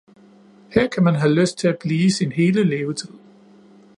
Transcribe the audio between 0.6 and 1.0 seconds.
Her